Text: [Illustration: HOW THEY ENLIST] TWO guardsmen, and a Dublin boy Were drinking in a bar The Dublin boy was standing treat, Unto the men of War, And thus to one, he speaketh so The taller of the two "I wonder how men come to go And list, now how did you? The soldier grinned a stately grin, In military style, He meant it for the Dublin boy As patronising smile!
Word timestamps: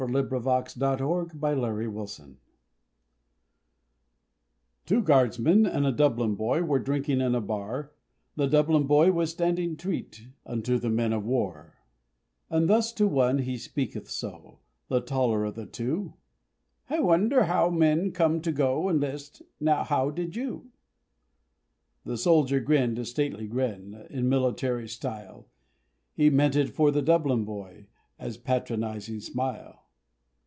[Illustration: 0.01 0.31
HOW 0.81 1.25
THEY 1.25 1.53
ENLIST] 1.53 2.37
TWO 4.87 5.01
guardsmen, 5.03 5.67
and 5.67 5.85
a 5.85 5.91
Dublin 5.91 6.33
boy 6.33 6.63
Were 6.63 6.79
drinking 6.79 7.21
in 7.21 7.35
a 7.35 7.39
bar 7.39 7.91
The 8.35 8.47
Dublin 8.47 8.87
boy 8.87 9.11
was 9.11 9.29
standing 9.29 9.77
treat, 9.77 10.29
Unto 10.43 10.79
the 10.79 10.89
men 10.89 11.13
of 11.13 11.23
War, 11.23 11.75
And 12.49 12.67
thus 12.67 12.91
to 12.93 13.07
one, 13.07 13.37
he 13.43 13.59
speaketh 13.59 14.09
so 14.09 14.57
The 14.87 15.01
taller 15.01 15.45
of 15.45 15.53
the 15.53 15.67
two 15.67 16.15
"I 16.89 16.99
wonder 16.99 17.43
how 17.43 17.69
men 17.69 18.11
come 18.11 18.41
to 18.41 18.51
go 18.51 18.87
And 18.89 18.99
list, 18.99 19.43
now 19.59 19.83
how 19.83 20.09
did 20.09 20.35
you? 20.35 20.71
The 22.05 22.17
soldier 22.17 22.59
grinned 22.59 22.97
a 22.97 23.05
stately 23.05 23.45
grin, 23.45 24.07
In 24.09 24.27
military 24.27 24.87
style, 24.89 25.47
He 26.15 26.31
meant 26.31 26.55
it 26.55 26.69
for 26.69 26.89
the 26.89 27.03
Dublin 27.03 27.45
boy 27.45 27.85
As 28.17 28.37
patronising 28.37 29.19
smile! 29.19 29.77